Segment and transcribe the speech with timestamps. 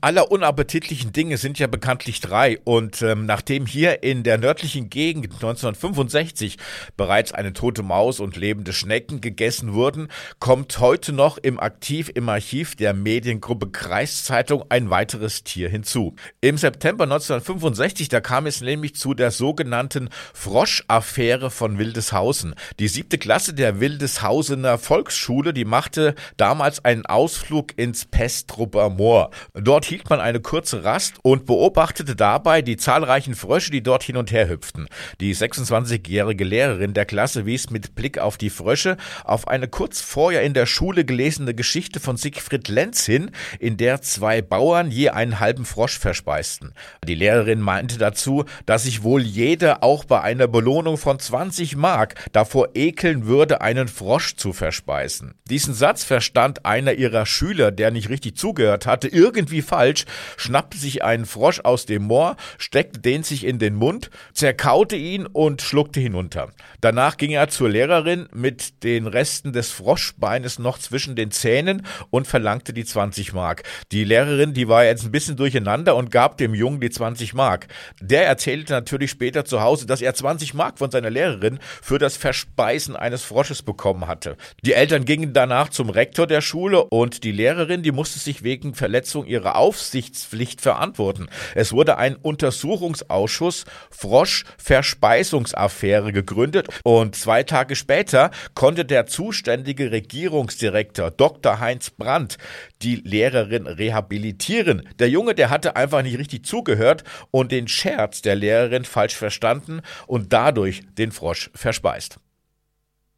[0.00, 2.58] aller unappetitlichen Dinge sind ja bekanntlich drei.
[2.64, 6.56] Und ähm, nachdem hier in der nördlichen Gegend 1965
[6.96, 10.08] bereits eine tote Maus und lebende Schnecken gegessen wurden,
[10.38, 16.14] kommt heute noch im Aktiv im Archiv der Mediengruppe Kreiszeitung ein weiteres Tier hinzu.
[16.40, 22.54] Im September 1965, da kam es nämlich zu der sogenannten Froschaffäre von Wildeshausen.
[22.78, 29.30] Die siebte Klasse der Wildeshausener Volksschule, die machte damals einen Ausflug ins Pestrupper Moor.
[29.54, 34.16] Dort hielt man eine kurze Rast und beobachtete dabei die zahlreichen Frösche, die dort hin
[34.16, 34.88] und her hüpften.
[35.20, 40.42] Die 26-jährige Lehrerin der Klasse wies mit Blick auf die Frösche auf eine kurz vorher
[40.42, 45.40] in der Schule gelesene Geschichte von Siegfried Lenz hin, in der zwei Bauern je einen
[45.40, 46.72] halben Frosch verspeisten.
[47.06, 52.14] Die Lehrerin meinte dazu, dass sich wohl jeder auch bei einer Belohnung von 20 Mark
[52.32, 55.34] davor ekeln würde, einen Frosch zu verspeisen.
[55.48, 59.79] Diesen Satz verstand einer ihrer Schüler, der nicht richtig zugehört hatte, irgendwie falsch,
[60.36, 65.26] schnappte sich einen Frosch aus dem Moor, steckte den sich in den Mund, zerkaute ihn
[65.26, 66.50] und schluckte hinunter.
[66.80, 72.26] Danach ging er zur Lehrerin mit den Resten des Froschbeines noch zwischen den Zähnen und
[72.26, 73.62] verlangte die 20 Mark.
[73.92, 77.68] Die Lehrerin, die war jetzt ein bisschen durcheinander und gab dem Jungen die 20 Mark.
[78.00, 82.16] Der erzählte natürlich später zu Hause, dass er 20 Mark von seiner Lehrerin für das
[82.16, 84.36] Verspeisen eines Frosches bekommen hatte.
[84.62, 88.74] Die Eltern gingen danach zum Rektor der Schule und die Lehrerin, die musste sich wegen
[88.74, 91.28] Verletzung ihrer Aufsichtspflicht verantworten.
[91.54, 101.60] Es wurde ein Untersuchungsausschuss Frosch-Verspeisungsaffäre gegründet und zwei Tage später konnte der zuständige Regierungsdirektor Dr.
[101.60, 102.36] Heinz Brandt
[102.82, 104.88] die Lehrerin rehabilitieren.
[104.98, 109.82] Der Junge, der hatte einfach nicht richtig zugehört und den Scherz der Lehrerin falsch verstanden
[110.08, 112.18] und dadurch den Frosch verspeist.